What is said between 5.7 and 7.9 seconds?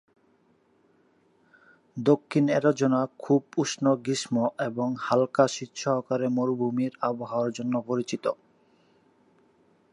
সহকারে মরুভূমির আবহাওয়ার জন্য